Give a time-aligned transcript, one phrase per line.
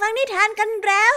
[0.00, 1.14] ฟังนิทานกันแล้ว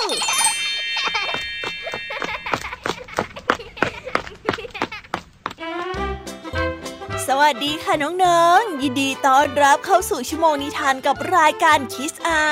[7.27, 12.43] สวัสดีค่ะน้องๆ ยินดีต้อนรับเข้าสู่ชั่วโมงนิทานกับรายการคิสอา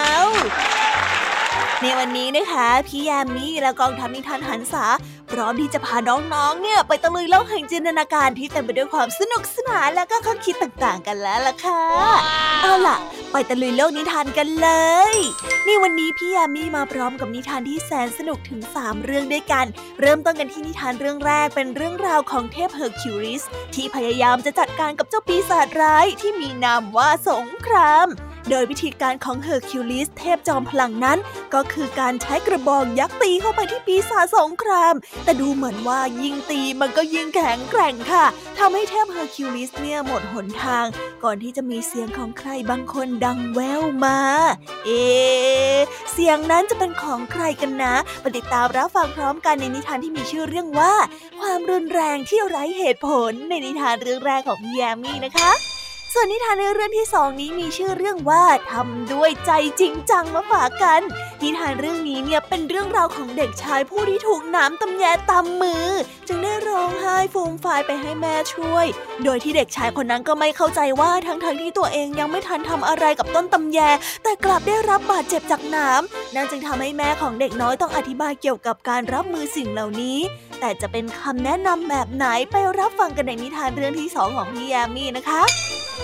[1.82, 4.86] ในวันนี้นะคะ พี่ยามีและกองทัพนิทานหันษา
[5.32, 11.82] พร้อมที่จะพาน้องๆ เนี่ย ไปตะลุยโลกแห่งจินตนาการที่เต็มไปด้วยความสนุกสนานและก็ข้อคิดต่างๆ กันแล้วล่ะค่ะ
[12.62, 12.98] เอาล่ะ
[13.32, 14.70] ไปตะลุยโลกนิทานกันเล
[15.14, 15.16] ย
[15.68, 19.66] นี่วันนี้พี่แยมมี่มาพร้อมกับนิทานที่แสนสนุกถึง 3 เรื่องด้วยกัน
[20.02, 23.44] เริ่มต้นกันที่นิทานเรื่องแรกเป็นเรื่องราวของเทพเฮอร์คิวลิส
[23.76, 28.08] ที่พยายามจะจัดการกับเจ้าปีศาจร้ายที่มีนามว่าสงคราม
[28.50, 31.20] โดยวิธีการของเฮอร์คิวลิสเทพจอมพลังนั้น
[31.54, 38.26] ก็คือการใช้กระบองยักษ์ตีเข้าไปที่ปีศาจสงคราม แต่ดูเหมือนว่ายิ่งตีมันก็ยิ่งแข็งแกร่งค่ะ
[38.58, 40.86] ทำให้เทพเฮอร์คิวลิสเนี่ยหมดหนทาง
[41.24, 44.20] ก่อนที่จะมีเสียงของใครบางคนดังแว่วมา
[44.86, 44.90] เอ
[46.12, 50.94] เสียงนั้นจะเป็นของใครกันนะไปติดตามรับฟังพร้อมกันในนิทานที่มีชื่อเรื่องว่า
[51.40, 55.77] ความรุนแรงที่ไร้เหตุผลในนิทานเรื่องแรกของพี่แยมมี่นะคะ
[56.20, 61.02] ส่วนนิทานในเรื่องที่สองนี้มีชื่อเรื่องว่าทำด้วยใจจริงจังมาฝากกัน
[61.44, 65.88] นิทานเรื่องนี้เนี่ยเป็นเรื่องราวของเด็กชายผู้ที่ถูกหนามตำแยตำมือ
[66.28, 68.86] จึงได้ร้องไห้ฟูมฟายไปให้แม่ช่วย
[69.24, 73.80] โดยที่เด็กชายคนนั้นก็ไม่เข้าใจว่าทั้งๆทที่ตัวเองยังไม่ทันทำอะไรกับต้นตำแย
[74.24, 80.20] แต่กลับได้รับบาดเจ็บจากน้ำนั่นจึงทำให้แม่ของเด็กน้อยต้องอธิบายเกี่ยวกับการรับมือสิ่งเหล่านี้
[80.60, 85.44] แต่จะเป็นคำแนะนำแบบไหนไปรับฟังกันในนิทานเรื่องที่สองของพี่แยมมี่นะคะ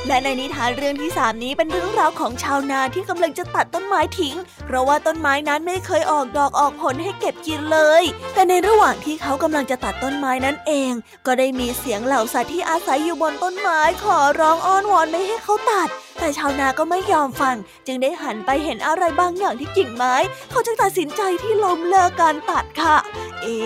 [0.08, 10.92] และในนิทานเรื่องที่สามนี้เป็นเรื่องราวของชาวนาที่กำลังจะตัดต้นไม้ทิ้ง เพราะว่าต้นไม้นั้นไม่เคยออกดอกออกผลให้เก็บกินเลย แต่ในระหว่างที่เขากำลังจะตัดต้นไม้นั้นเอง
[11.26, 15.90] ก็ได้มีเสียงเหล่าสัตว์ที่อาศัยอยู่บนต้นไม้ขอร้องอ้อนวอนไม่ให้เขาตัด
[16.24, 17.56] แต่ชาวนาก็ไม่ยอมฟัง
[17.88, 20.16] จึงได้หันไปเห็นอะไรบางอย่างที่กิ่งไม้
[20.50, 22.98] เขาจึงตัดสินใจที่ล้มเลิกการตัดค่ะ
[23.42, 23.60] เอ๊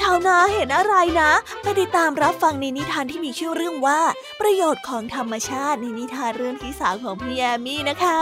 [0.00, 4.00] ชาวนาเห็นอะไรนะไปติดตามรับฟังในนิทานที่มีชื่อเรื่องว่า
[4.40, 8.18] ประโยชน์ของธรรมชาติในนิทานเรื่องที่สามของพี่แอมี่นะคะ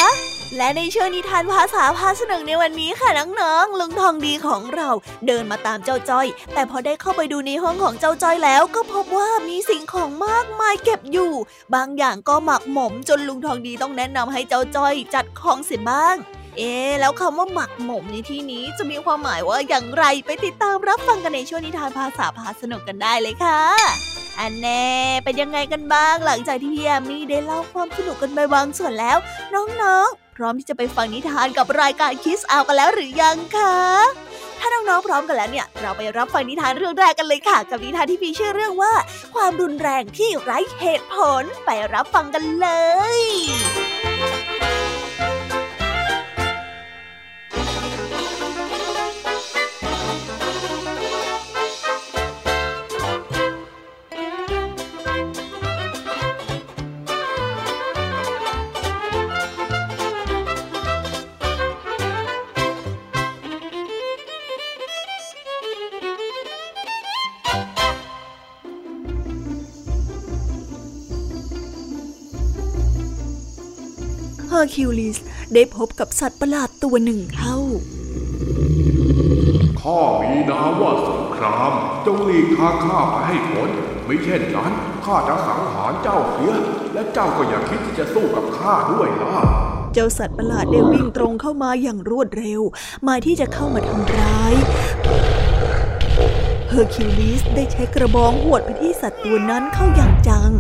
[0.57, 3.09] และในช่วงนิทานภาษาพาสนุกในวันนี้ค่ะ
[3.41, 4.89] น้องๆลุงทองดีของเรา
[5.27, 11.33] เดินมาตามเจ้าจ้อย แต่พอได้เข้าไปดูในห้องของเจ้าจ้อยแล้ว ก็พบว่ามีสิ่งของมากมายเก็บอยู่
[11.75, 16.17] บางอย่างก็หมักหมมจนลุงทองดีต้องแนะนำให้เจ้าจ้อยจัดของเสียบ้าง
[16.59, 23.63] เอ๊แล้วคำว่าหมักหมมในที่นี้จะมีความหมายว่าอย่างไรไปติดตามรับฟังกันในช่วงนิทานภาษาพาสนุกกันได้เลยค่ะ
[24.41, 24.87] อันแน่
[25.25, 29.17] เป็นยังไงกันบ้างหลังจากที่พี่แอมมี่ได้เล่าความสนุกกันไปบางส่วนแล้ว
[29.55, 33.77] น้องๆ พร้อมที่จะไปฟังนิทานกับรายการคิสอากันแล้วหรือยังคะ
[34.61, 38.93] ถ้าน้องๆพร้อมกันแล้วเนี่ย เราไปรับฟังนิทานเรื่องแรกกันเลยค่ะ กับนิทานที่มีชื่อเรื่องว่า
[39.35, 42.69] ความรุนแรงที่ไร้เหตุผลไปรับฟังกันเล
[43.17, 43.19] ย
[74.65, 75.19] อร์คิวลิส
[75.55, 77.59] ได้พบกับสัตว์ประหลาดตัวหนึ่งเข้า
[79.81, 81.73] ข้ามีนามว่าสงคราม
[82.07, 83.71] จงหลีกทางข้าไปให้พ้น
[84.07, 84.73] ไม่เช่นนั้น
[85.05, 86.53] ข้าจะสังหารเจ้าเสีย
[86.95, 89.33] และเจ้าก็อย่าคิดที่จะสู้กับข้าด้วยนะ
[89.95, 92.61] เจ้าสัตว์ประหลาดได้วิ่งตรงเข้ามาอย่างรวดเร็ว
[93.09, 94.55] หมายที่จะเข้ามาทำร้าย
[96.69, 100.51] เฮอร์คิวลิสได้ใช้กระบองหวดไปที่สัตว์ตัวนั้นเข้าอย่างจัง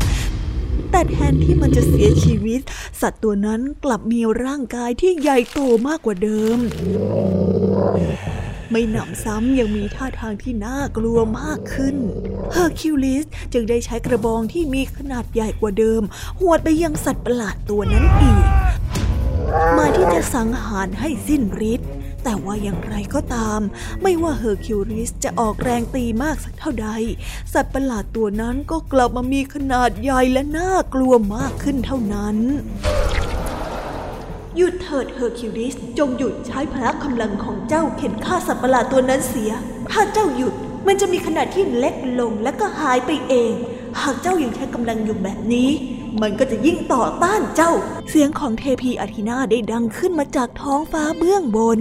[0.96, 2.60] แต่แทนที่มันจะเสียชีวิต
[3.00, 6.58] สัตว์ตัวนั้นกลับมีร่างกายที่ใหญ่โตมากกว่าเดิม
[8.70, 11.96] ไม่หนำซ้ำยังมีท่าทางที่น่ากลัวมากขึ้น
[12.52, 16.02] เฮอร์คิวลิสจึงได้ใช้กระบองที่มีขนาดใหญ่กว่าเดิม
[16.40, 18.44] หวดไปยังสัตว์ประหลาดตัวนั้นอีก
[19.76, 21.42] หมายที่จะสังหารให้สิ้น
[21.72, 21.88] ฤทธิ์
[22.24, 23.60] แต่ว่าอย่างไรก็ตาม
[24.02, 26.88] ไม่ว่าเฮอร์คิวลิสจะออกแรงตีมากสักเท่าใด
[27.52, 32.36] สัตว์ประหลาดตัวนั้นก็กลับมามีขนาดใหญ่และน่ากลัวมากขึ้นเท่านั้น
[34.56, 39.50] หยุดเถิดเฮอร์คิวริสจงหยุดใช้พละกำลังของเจ้าเข็นฆ่าสัตว์ประหลาดตัวนั้นเสีย
[39.92, 40.54] ถ้าเจ้าหยุด
[40.86, 43.52] มันจะมีขนาดที่เล็กลงและก็หายไปเอง
[44.00, 45.70] หากเจ้ายังใช้กำลังอยู่แบบนี้
[46.22, 47.72] มันก็จะยิ่งต่อต้านเจ้า
[48.08, 51.80] เสียงของเทพีอาทินาได้ดังขึ้นมาจากท้องฟ้าเบื้องบน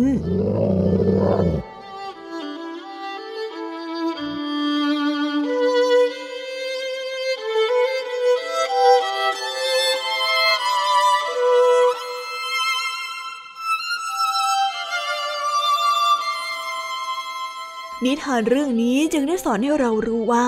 [18.06, 20.48] นิทานเรื่องนี้จึงได้สอนให้เรารู้ว่า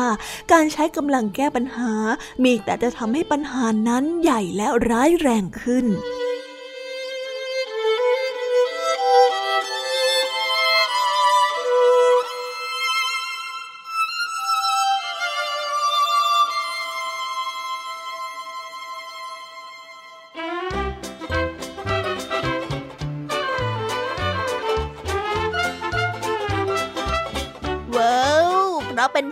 [0.51, 1.91] การใช้กำลังแก้ปัญหา
[2.43, 5.85] มีแต่จะทำให้ปัญหานั้นใหญ่และร้ายแรงขึ้น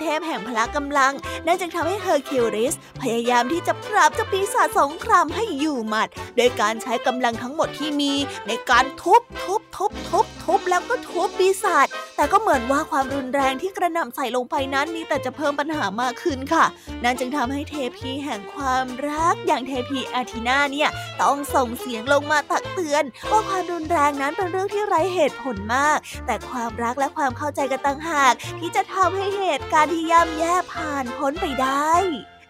[0.04, 1.14] เทพแห่งพละกำลัง
[1.46, 8.14] นั่นจึงทำให้เฮอร์คิวลิสพยายามที่จะปราบเจ้าปีศาจสงครามให้อยู่หมัด โดยการใช้กำลังทั้งหมดที่มี
[8.48, 10.26] ในการทุบทุบทุบทุบ
[10.70, 16.66] แล้วก็ทุบปีศาจแต่ก็เหมือนว่าความรุนแรงที่กระหน่ำใส่ลงไปนั้นมีแต่จะเพิ่มปัญหามากขึ้นค่ะ
[17.04, 20.90] นั่นจึงทำให้เทพีแห่งความรักอย่างเทพีอาธีนาเนี่ย
[21.22, 31.94] ต้องส่งเสียงลงมาตักเตือน ว่าความรุนแรงนั้นเป็นเรื่องที่ไร้เหตุผลมาก แต่ความรักและความเข้าใจกันต่างหาก ที่จะทำให้เหตุการณ์ที่ย่ำแย่ผ่านพ้นไปได้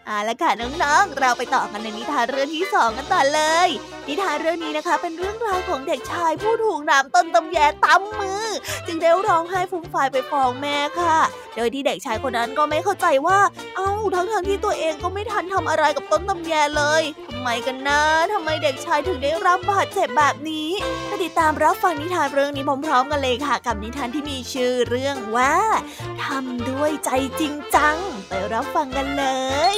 [0.05, 3.69] เอาละค่ะน้องๆ เราไปต่อกันในนิทานเรื่องที่สองกันต่อเลย
[4.07, 8.45] นิทานเรื่องนี้นะคะ เป็นเรื่องราวของเด็กชายผู้ถูกน้ำต้นตำแยตำมือ
[8.87, 11.17] จึงได้ร้องไห้ฟูมฟายไปฟ้องแม่ค่ะ
[11.55, 13.39] โดยที่เด็กชายคนนั้นก็ไม่เข้าใจว่า
[13.75, 18.01] เอ้าทั้งทที่ตัวเองก็ไม่ทันทำอะไรกับต้นตำแยเลยทำไมกันนะ
[18.33, 20.69] ทำไมเด็กชายถึงได้รับบาดเจ็บแบบนี้
[21.07, 25.55] ไปติดตามรับฟังนิทานเรื่องนี้พร้อมๆกันเลยค่ะ กับนิทานที่มีชื่อเรื่องว่า
[26.23, 27.09] ทำด้วยใจ
[27.39, 27.97] จริงจัง
[28.27, 29.25] ไปรับฟังกันเล
[29.75, 29.77] ย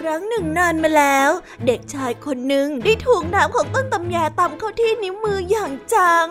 [0.00, 1.30] ครั้งหนึ่งนานมาแล้ว
[1.66, 6.28] เด็กชายคนหนึ่งได้ถูกน้ำของต้นตำแยตำเข้าที่นิ้วมืออย่างจัง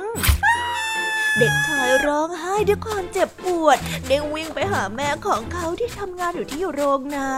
[1.37, 3.77] เด็กชายร้องไห้ด้วยความเจ็บปวด
[4.07, 7.29] ได้วิ่งไปหาแม่ของเขาที่ทำงานอยู่ที่โรงนา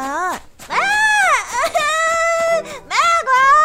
[0.70, 0.88] แม่
[2.90, 3.64] แม่ครับ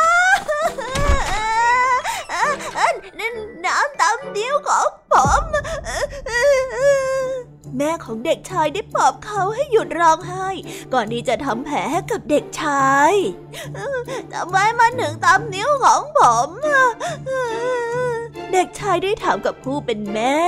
[3.67, 5.43] น้ำตำนิ้วของผม
[7.77, 10.49] แม่ของเด็กชายได้ปลอบเขาให้หยุดร้องไห้
[10.93, 13.13] ก่อนที่จะทำแผลให้กับเด็กชาย
[14.33, 16.49] ทำไมมันถึงตามนิ้วของผม
[18.53, 20.39] เด็กชายได้ถามกับผู้เป็นแม่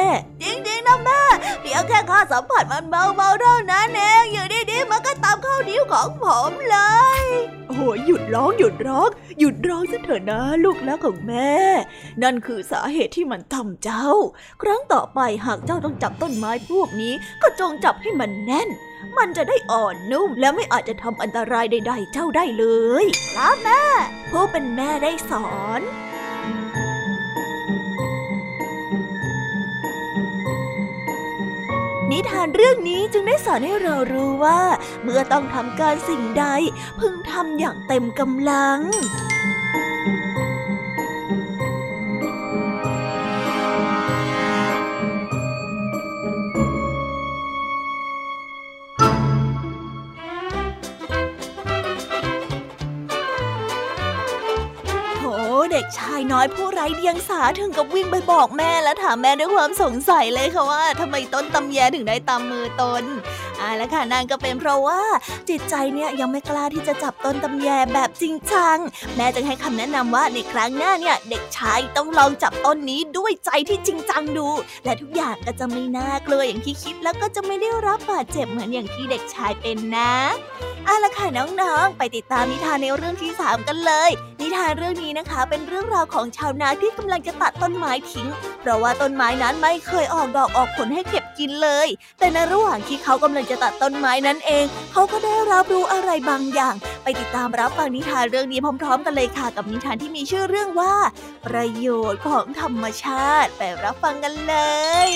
[0.43, 1.23] จริงๆนะแม่
[1.61, 6.79] เพียงแค่ข้าสัมผัสมันเบาๆเท่านั้นเองอยู่ดีๆมันก็ตำเข้านิ้วของผมเล
[7.21, 7.23] ย
[7.69, 9.09] โอ้หยุดร้องหยุดร้อง
[9.39, 11.53] หยุดร้องซะเถอะนะลูกแล้วของแม่
[12.23, 14.09] นั่นคือสาเหตุที่มันทำเจ้า
[14.63, 18.69] ครั้งต่อไปหากเจ้าต้องจับต้นไม้พวกนี้ ก็จงจับให้มันแน่น
[19.19, 22.65] มันจะได้อ่อนนุ่มและไม่อาจจะทำอันตรายใดๆเจ้าได้เล
[23.03, 23.05] ย
[23.35, 23.83] ครับแม่
[24.31, 25.49] ผู้เป็นแม่ได้สอ
[25.79, 25.81] น
[32.11, 34.61] นิทานเรื่องนี้จึงได้สอนให้เรารู้ว่า
[35.03, 36.45] เมื่อต้องทำการสิ่งใด
[37.01, 38.79] พึงทำอย่างเต็มกำลัง
[56.41, 63.05] อยผู้ไร้เดียงสาถึงกับวิ่งไปบอกแม่และถามแม่ด้วยความสงสัยเลยค่ะว่าทำไมต้นตำแยถึงได้ตามมือตน
[63.61, 65.03] อาแล้วค่ะนางก็เป็นเพราะว่า
[65.49, 68.79] จิตใจเนี่ยยังไม่กล้าที่จะจับต้นตำแยแบบจริงจัง
[69.17, 74.49] แม่จึงให้คำแนะนำว่าในครั้งหน้าเนี่ยเด็กชายต้องลองจับต้นนี้ด้วยใจที่จริงจังดู
[74.85, 80.13] และทุกอย่างก็จะไม่น่ากลัวอย่างที่คิดแล้วก็จะไม่ได้รับบาดเจ็บเหมือนอย่างที่เด็กชายเป็นนะ
[80.87, 84.11] เอาละค่ะน้องๆ ไปติดตามนิทานในเรื่องที่ 3 กันเลย
[84.41, 88.29] นิทานเรื่องนี้นะคะ เป็นเรื่องราวของชาวนาที่กำลังจะตัดต้นไม้ทิ้ง
[88.61, 100.95] เพราะว่าต้นไม้นั้นไม่เคยออกดอกออกผลให้เก็บกินเลย แต่ในระหว่างที่เขากำลังจะตัดต้นไม้นั้นเอง เขาก็ได้รับรู้อะไรบางอย่าง ไปติดตามรับฟังนิทานเรื่องนี้พร้อม ๆ กันเลยค่ะ กับนิทานที่มีชื่อเรื่องว่า
[101.47, 104.55] ประโยชน์ของธรรมชาติ ไปรับฟังกันเล
[105.09, 105.11] ย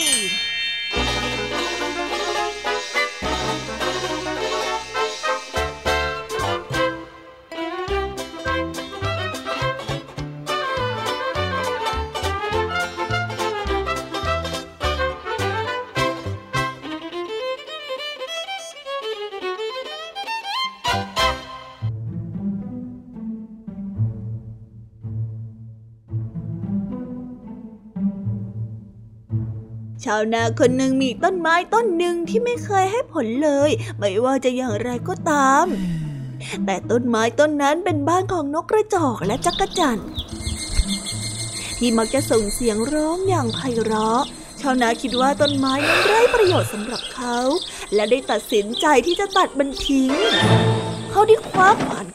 [30.04, 35.66] ชาวนาคนหนึ่งมีต้นไม้ต้นหนึ่งที่ไม่เคยให้ผลเลย ไม่ว่าจะอย่างไรก็ตาม
[36.66, 39.99] แต่ต้นไม้ต้นนั้นเป็นบ้านของนกกระจอกและจักรจั่น
[41.78, 44.23] ที่มักจะส่งเสียงร้องอย่างไพเราะ
[44.61, 47.37] ชาวนาคิดว่าต้นไม้นั้นไร้ประโยชน์สำหรับเขา
[47.94, 50.11] และได้ตัดสินใจที่จะตัดมันทิ้ง
[51.11, 52.06] เขาได้คว้าขวาน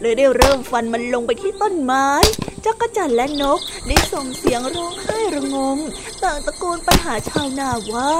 [0.00, 2.08] เลยได้เริ่มฟันมันลงไปที่ต้นไม้
[2.64, 5.78] จักรจั่นและนกได้ส่งเสียงร้องไห้ระงม
[6.22, 8.12] ต่างตะโกนไปหาชาวนาว่า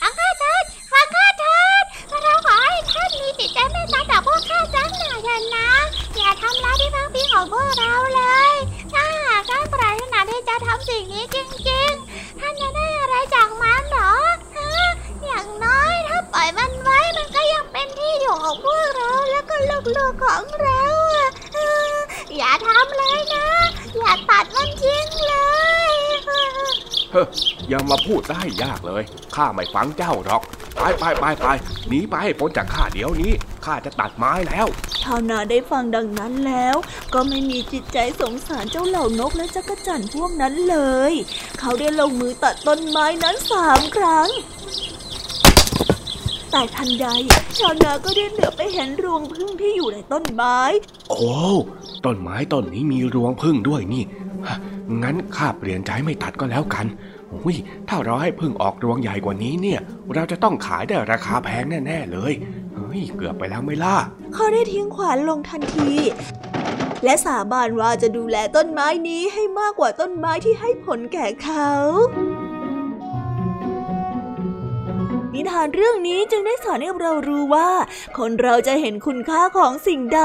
[0.00, 1.84] ฟังข้าเถิดฟังข้าเถิด
[2.22, 5.68] เราขอให้ท่านมีจิตใจเมตตาต่อพวกข้าจังหน่อยเถอะนะ
[6.16, 8.52] อย่าทำร้ายที่พักพิงของพวกเราเลย
[8.92, 12.87] ถ้าหากท่านปรารถนาที่จะทำสิ่งนี้จริงๆ ท่านจะได้
[19.96, 20.82] ล้วก็ลูกๆของเรา
[22.36, 23.48] อย่าทำเลยนะ
[23.98, 25.34] อย่าตัดมันทิ้งเล
[25.92, 25.94] ย
[27.12, 27.28] เฮ้ย
[27.72, 29.02] ยังมาพูดได้ยากเลย
[29.36, 30.42] ข้าไม่ฟังเจ้าหรอก
[30.76, 31.46] ไปไปไปไป
[31.88, 33.32] หนีไปให้พ้นจากข้าเดี๋ยวนี้
[33.64, 34.66] ข้าจะตัดไม้แล้ว
[35.02, 36.76] ชาวนาได้ฟังดังนั้นแล้ว
[37.14, 40.76] ก็ไม่มีจิตใจสงสารเจ้าเหล่านกและจักรจั่นพวกนั้นเล
[41.10, 41.12] ย
[41.60, 44.28] เขาได้ลงมือตัดต้นไม้นั้นสามครั้ง
[46.50, 47.06] แต่ทันใด
[47.58, 50.58] ชาวนาก็ได้เหลือไปเห็นรวงพึ่งที่อยู่ในต้นไม้
[51.10, 51.20] โอ้
[52.04, 54.04] ต้นไม้ต้นนี้มีรวงพึ่งด้วยนี่
[55.02, 56.86] งั้นข้าเปลี่ยนใจไม่ตัดก็แล้วกัน
[57.30, 57.56] โอ้ย
[57.88, 59.80] ถ้าเราให้พึ่งออกรวงใหญ่กว่านี้เนี่ย
[60.14, 62.32] เราจะต้องขายได้ราคาแพงแน่ๆเลย
[62.74, 63.96] เฮ้ย เกือบไปแล้วไม่ล่ะ
[64.34, 65.92] เขาได้ทิ้งขวานลงทันที
[67.04, 71.68] และสาบานว่าจะดูแลต้นไม้นี้ให้มากกว่าต้นไม้ที่ให้ผลแก่เขา
[75.38, 77.70] นิทานเรื่องนี้จึงได้สอนให้เรารู้ว่า
[78.18, 80.22] คนเราจะเห็นคุณค่าของสิ่งใด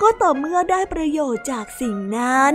[0.00, 2.54] ก็ต่อเมื่อได้ประโยชน์จากสิ่งนั้น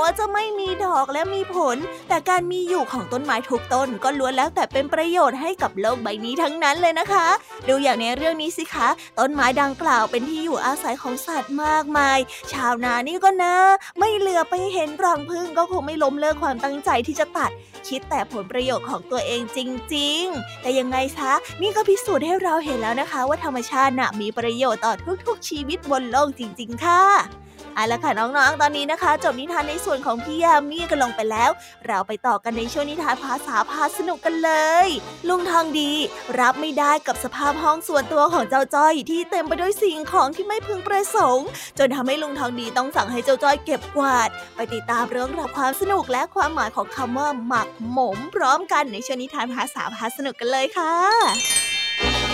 [0.00, 1.76] ว่าจะไม่มีดอกและมีผล
[2.08, 7.26] แต่การมีอยู่ของต้นไม้ทุกต้นก็ล้วนแล้วแต่เป็นประโยชน์ให้กับโลกใบนี้ทั้งนั้นเลยนะคะ
[7.68, 12.18] ดูอย่างในเรื่องนี้สิคะ ต้นไม้ดังกล่าวเป็นที่อยู่อาศัยของสัตว์มากมาย
[12.52, 13.56] ชาวนานี่ก็นะ
[13.98, 17.50] ไม่เหลือไปเห็นรังพึ่งก็คงไม่ล้มเลิกความตั้งใจที่จะตัด
[17.88, 19.58] คิดแต่ผลประโยชน์ของตัวเองจ
[19.94, 21.32] ริง ๆ แต่ยังไงซะ
[21.62, 24.92] นี่ก็พิสูจน์ให้เราเห็นแล้วนะคะ ว่าธรรมชาติน่ะมีประโยชน์ต่อ
[25.26, 27.43] ทุกๆ ชีวิตบนโลกจริง ๆ ค่ะ
[27.74, 31.50] เอาละค่ะน้องๆ ตอนนี้นะคะ จบนิทานในส่วนของพี่ยามีกันลงไปแล้ว
[31.86, 34.52] เราไปต่อกันในช่วงนิทานภาษาพาสนุกกันเล
[34.86, 34.88] ย
[35.28, 35.92] ลุงทองดี
[36.40, 41.46] รับไม่ได้กับสภาพห้องส่วนตัวของเจ้าจ้อยที่เต็มไปด้วยสิ่งของที่ไม่พึงประสงค์
[41.78, 52.33] จนทำให้ลุงทองดีต้องสั่งให้เจ้าจ้อยเก็บกวาด ไปติดตามเรื่องราวความสนุกและความหมายของคำว่าหมักหมมพร้อมกันในช่วงนิทานภาษาพาสนุกกันเลยค่ะ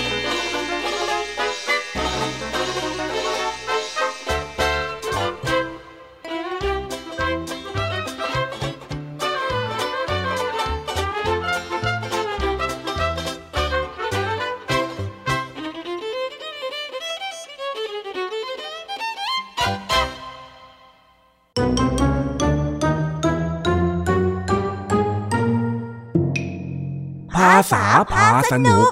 [27.73, 28.91] ษาพาสนุก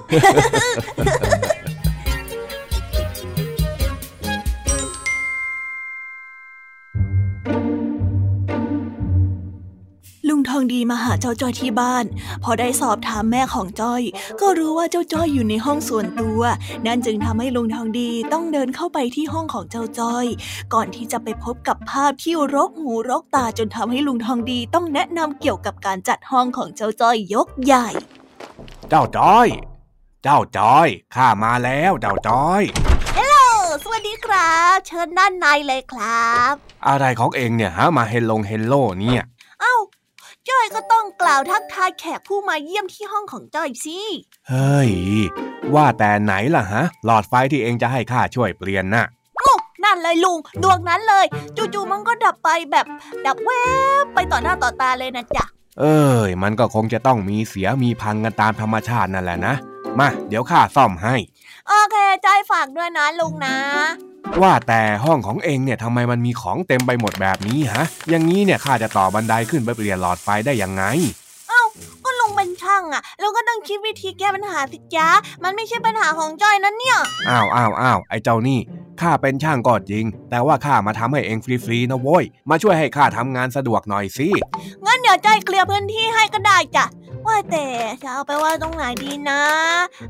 [10.28, 12.04] ลุงทองดีมาหาเจ้าจ้อยที่บ้าน
[12.44, 14.02] พอได้สอบถามแม่ของจ้อย
[14.40, 16.40] ก็รู้ว่าเจ้าจ้อยอยู่ในห้องส่วนตัว
[16.86, 20.26] นั่นจึงทำให้ลุงทองดีต้องเดินเข้าไปที่ห้องของเจ้าจ้อย
[20.74, 27.88] ก่อนที่จะไปพบกับภาพที่รกหูรกตาจนทำให้ลุงทองดีต้องแนะนำเกี่ยวกับการจัดห้องของเจ้าจ้อยยกใหญ่
[28.90, 29.48] เจ้าจ้อย
[30.24, 32.62] เจ้าจ้อย ข้ามาแล้ว เจ้าจ้อย
[33.16, 33.36] ฮัลโหล
[33.82, 36.54] สวัสดีครับ เชิญด้านในเลยครับ
[36.88, 39.22] อะไรของเอ็งเนี่ยฮะมาเฮลโลงเฮลโลเนี่ย
[39.60, 39.76] เอ้า
[40.48, 43.98] จ้อยก็ต้องกล่าวทักทายแขกผู้มาเยี่ยมที่ห้องของจ้อยสิ
[44.48, 44.92] เฮ้ย
[45.74, 49.06] ว่าแต่ไหนล่ะฮะ หลอดไฟที่เอ็งจะให้ข้าช่วยเปลี่ยนน่ะ
[49.84, 51.24] นั่นเลยลุง ดวงนั้นเลย
[51.56, 52.86] จู่ๆมันก็ดับไปแบบ
[53.26, 53.50] ดับแว
[54.02, 55.44] บไปต่อหน้าต่อตาเลยนะจ๊ะ
[55.80, 59.54] เอ้ย มันก็คงจะต้องมีเสียมีพังกันตามธรรมชาตินั่นแหละนะ
[59.98, 61.16] มา เดี๋ยวข้าซ่อมให้
[61.66, 63.56] โอเคใจฝากด้วยนะลุงนะ
[64.42, 70.84] ว่าแต่ห้องของเองเนี่ยทำไมมันมีของเต็มไปหมดแบบนี้ฮะ อย่างนี้เนี่ยข้าจะต่อบันไดขึ้นไปเปลี่ยนหลอดไฟได้ยังไง
[72.68, 75.08] ช่างางอะเราก็ต้องคิดวิธีแก้ปัญหาสิจ้า
[75.42, 76.98] มันไม่ใช่ปัญหาของจ้อยนั่นเนี่ย
[77.28, 78.60] อ้าวอ้าวอ้าวไอ้เจ้านี่
[79.00, 84.28] ข้าเป็นช่างก็จริง แต่ว่าข้ามาทำให้เองฟรีๆนะโว้ย มาช่วยให้ข้าทำงานสะดวกหน่อยสิ
[84.84, 86.84] งั้นเดี๋ยวจ้อยเคลียร์พื้นที่ให้ก็ได้จ้ะ
[87.26, 87.66] ว่าแต่
[88.02, 89.42] จะเอาไปไว่าตรงไหนดีนะ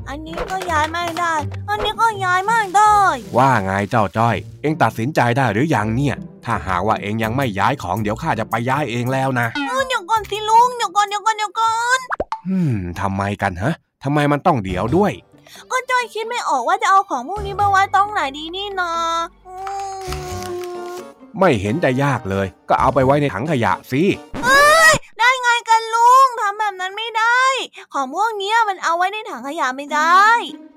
[0.09, 1.33] อันนี้ก็ย้ายไม่ได้
[1.69, 2.95] อันนี้ก็ย้ายไม่ได้
[3.37, 11.99] ว่าไงเจ้าจ้อย เองตัดสินใจได้หรือยังเนี่ย ถ้าหากว่าเองยังไม่ย้ายของเดี๋ยวข้าจะไปย้ายเองแล้วนะเออเดี๋ยวก่อนสิลุงเดี๋ยวก่อนเดี๋ยวก่อนเดี๋ยวก่อน
[12.49, 15.11] อืมทำไมกันฮะทำไมมันต้องเดี๋ยวด้วย
[15.71, 18.91] ก็จ้อยคิดไม่ออกว่าจะเอาของพวกนี้ไปไว้ตรงไหนดีนี่นา
[19.47, 19.53] อื
[20.01, 20.29] ม
[21.39, 24.03] ไม่เห็นจะยากเลย ก็เอาไปไว้ในถังขยะสิ
[25.19, 27.41] ได้ไงกันลุงทำแบบนั้นไม่ได้
[27.93, 30.23] ของพวกเนี้ยมันเอาไว้ในถังขยะไม่ได้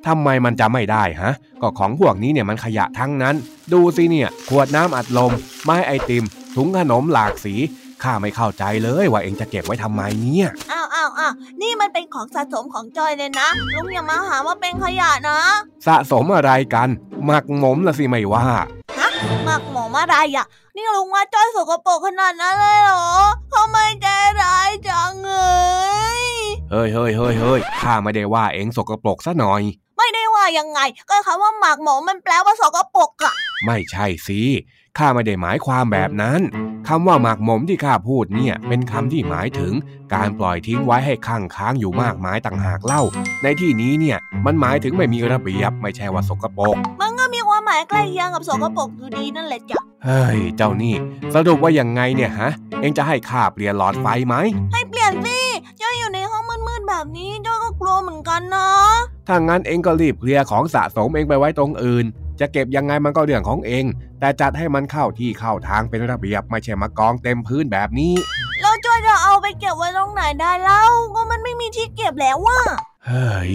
[0.07, 3.35] ทำไมมันจะไม่ได้ฮะ ก็ของพวกนี้เนี่ยมันขยะทั้งนั้น
[3.73, 5.33] ดูสิเนี่ย ขวดน้ำอัดลม
[5.65, 6.25] ไม้ไอติม
[6.55, 7.55] ถุงขนมหลากสี
[8.03, 11.33] ข้าไม่เข้าใจเลยว่าเองจะเก็บไว้ทำไมเนี่ย อ้าวอ้าวอ้าว
[11.63, 15.41] นี่มันเป็นของสะสมของจอยเลยนะ ลุงอย่ามาหาว่าเป็นขยะนะ
[15.87, 16.89] สะสมอะไรกัน
[17.25, 18.47] หมักหมมละสิไม่ว่า
[19.45, 23.09] หมักหมมอะไรอะ นี่ลุงว่าจอยสกปรกขนาดนั้นเลยเหรอ
[23.53, 24.07] ทำไมใจ
[24.43, 25.37] ร้ายจังเล
[26.21, 26.23] ย
[26.71, 29.63] เฮ้ยเฮ้ยเฮ้ยเฮ้ยข้าไม่ได้ว่าเองสกปรกซะหน่อย
[29.99, 30.81] ไม่ได้ว่ายังไง
[31.11, 33.35] ก็คำว่าหมักหมมมันแปลว่าสกปรกอะ
[33.67, 34.41] ไม่ใช่สิ
[34.99, 36.41] ข้าไม่ได้หมายความแบบนั้น
[36.89, 39.73] คำว่าหมักหมมที่ข้าพูดเนี่ย เป็นคำที่หมายถึง
[40.15, 43.03] การปล่อยทิ้งไว้ให้ข้างค้างอยู่มากมายต่างหากเล่า
[43.43, 50.95] ในที่นี้เนี่ย มันหมายถึงไม่มีระเบียบไม่ใช่ว่าสกปรก มันก็มีความหมายใกล้เคียงกับสกปรกอยู่ดีนั่นแหละจ้ะ เฮ้ย เจ้านี่
[51.35, 54.35] สรุปว่ายังไงเนี่ยฮะ เองจะให้ข้าเปลี่ยนหลอดไฟไหม
[54.73, 55.41] ให้เปลี่ยนสิ
[55.81, 58.69] จอยอยู่ในห้องมืดๆแบบนี้จอยก็กลัวเหมือนกันนะ
[59.29, 62.07] ถ้างั้นเองก็รีบเคลียร์ของสะสมเองไปไว้ตรงอื่น
[62.43, 63.85] จะเก็บยังไงมันก็เรื่องของเอง
[64.21, 68.15] แต่จัดให้มันเข้าที่เข้าทางเป็นระเบียบไม่ใช่มากองเต็มพื้นแบบนี้
[68.61, 70.85] แล้วจอยจะเอาไปเก็บไว้ตรงไหนได้เล่า
[71.15, 72.61] ก็มันไม่มีที่เก็บแล้วว่ะ
[73.07, 73.55] เฮ้ย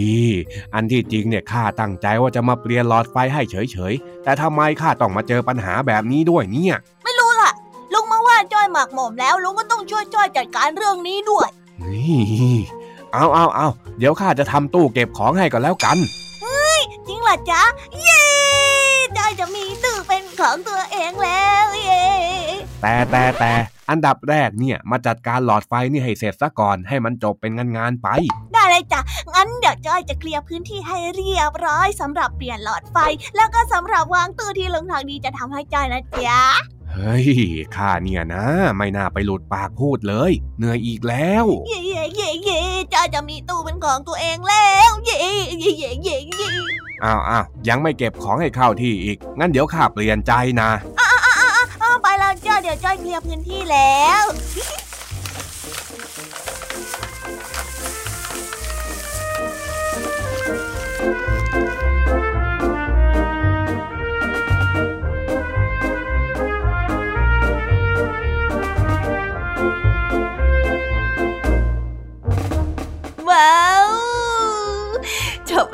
[0.74, 7.51] อันที่จริงเนี่ยข้าตั้งใจว่าจะมาเปลี่ยนหลอดไฟให้เฉยๆ แต่ทำไมข้าต้องมาเจอปัญหาแบบนี้ด้วยเนี่ย ไม่รู้ล่ะ
[7.94, 11.50] ลุงมาว่าจอยหมักหมมแล้วลุงก็ต้องช่วยจอยจัดการเรื่องนี้ด้วย
[11.83, 12.55] นี่
[13.14, 13.68] เอาเอาเอา
[14.00, 15.98] เดี๋ยวข้าจะทำตู้เก็บของให้ก็แล้วกัน
[17.07, 17.61] จริงเหรอจ๊ะ
[18.01, 18.22] เย้
[19.17, 22.05] จอยจะมีตู้เป็นของตัวเองแล้วเย้
[22.81, 23.53] แต่แต่แต่
[23.89, 28.07] อันดับแรกเนี่ยมาจัดการหลอดไฟนี่ให้เสร็จซะก่อนให้มันจบเป็นงานงานๆไป
[28.53, 29.00] ได้เลยจ้ะ
[29.33, 32.98] งั้นเดี๋ยวจอยจะเคลียร์พื้นที่ให้เรียบร้อยสำหรับเปลี่ยนหลอดไฟ
[33.35, 37.25] แล้วก็สำหรับวางตู้ที่ลุงทางดีจะทำให้จอยนะจ๊ะ เฮ้ย
[37.75, 38.46] ข้าเนี่ยนะ
[38.77, 42.60] ไม่น่าไปหลุดปากพูดเลย เหนื่อยอีกแล้ว เย่เย่เย่เย่
[42.94, 45.18] จอยจะมีตู้เป็นของตัวเองแล้ว เย่
[45.60, 46.50] เย่เย่เย่เย่
[47.03, 50.70] อ้าวอ้าวยังไม่เก็บของให้เข้าที่อีก งั้นเดี๋ยวข้าเปลี่ยนใจนะ
[51.79, 54.24] เอาไปแล้วจ้าเดี๋ยวจอยเคลียร์พื้นที่แล้ว
[61.07, 61.36] ว้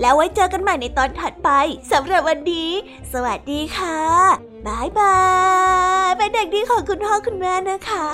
[0.00, 1.50] แล้วไว้เจอกันใหม่ในตอนถัดไป
[1.92, 2.70] สำหรับวันนี้
[3.12, 4.00] สวัสดีค่ะ
[4.66, 5.18] บายบา
[6.08, 8.06] ยเป็นเด็กดีของคุณพ่อคุณแม่นะคะ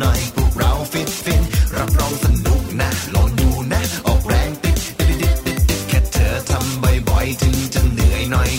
[0.00, 1.42] หน่อยพวกเราฟิตฟิน
[1.76, 8.50] รับรองสนุกนะลองดูนะ ออกแรงติดติดติดติดแค่เธอทำบ่อยๆถึงจะเหนื่อยหน่อย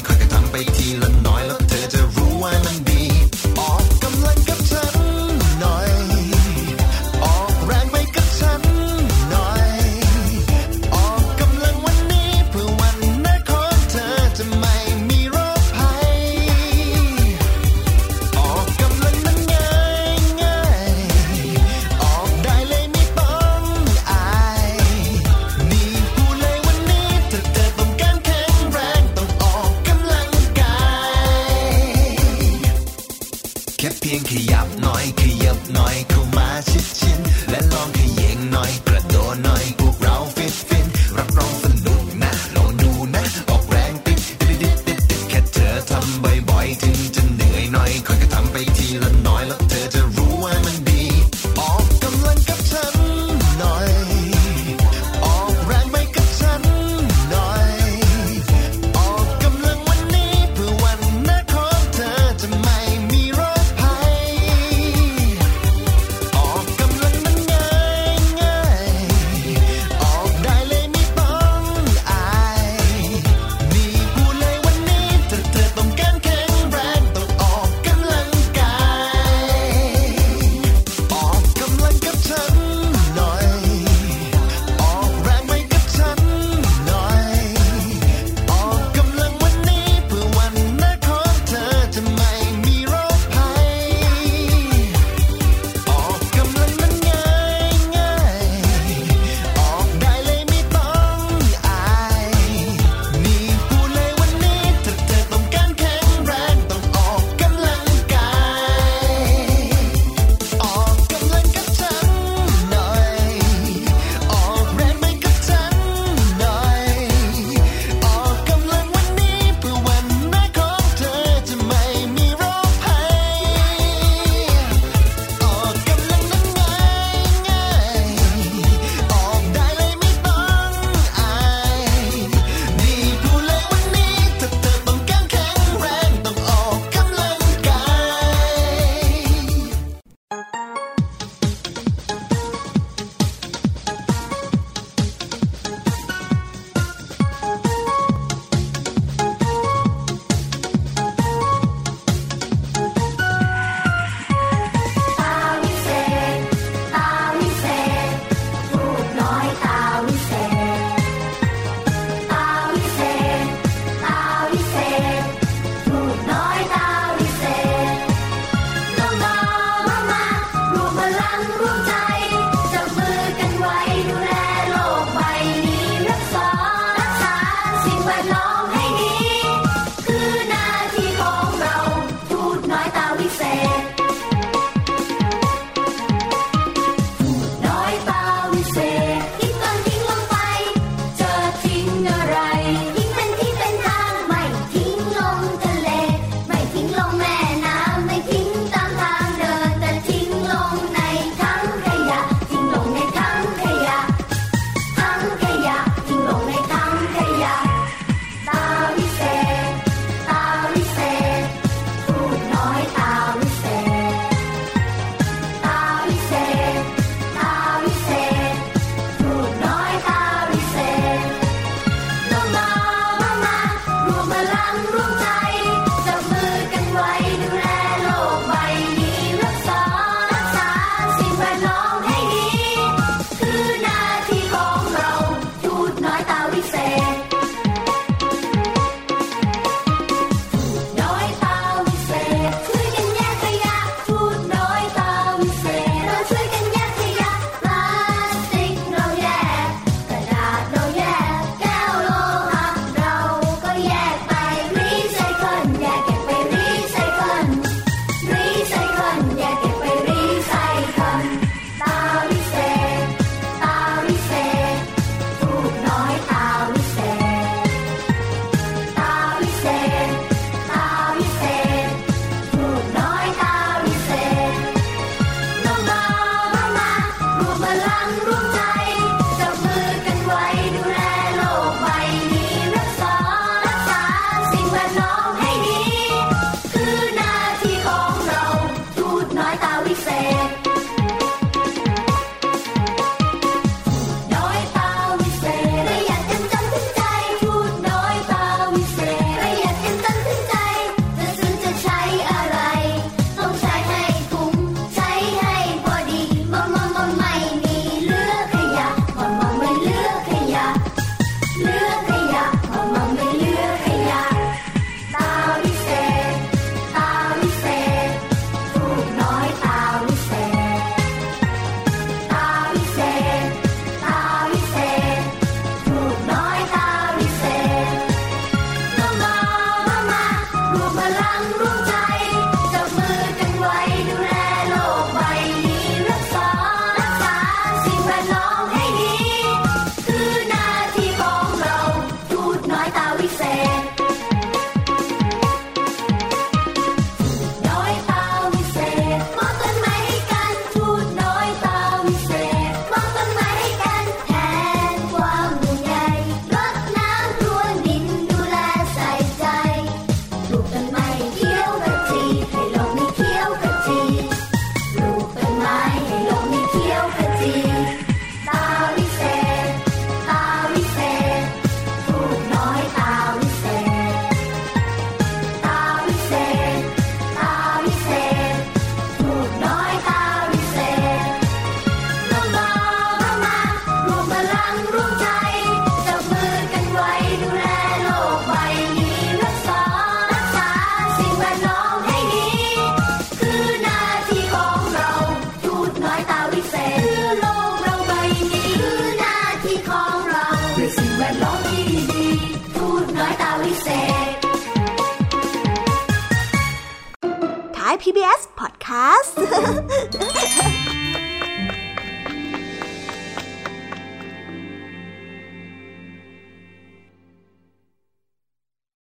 [46.21, 46.55] bye-bye.